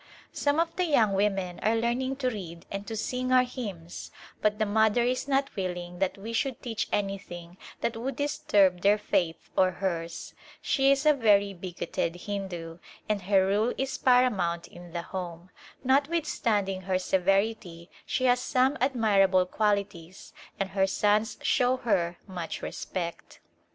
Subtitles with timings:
[0.33, 4.09] Some of the young women are learning to read and to sing our hymns,
[4.41, 8.97] but the mother is not willing that we should teach anything that would disturb their
[8.97, 10.33] faith or hers.
[10.59, 15.51] She is a very bigoted Hindu, and her rule is paramount in the home;
[15.83, 23.39] notwithstanding her severity she has some admirable qualities and her sons show her much respect.